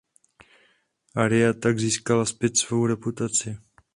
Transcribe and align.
Aria 1.15 1.53
tak 1.53 1.79
získala 1.79 2.25
zpět 2.25 2.57
svou 2.57 2.85
reputaci. 2.87 3.57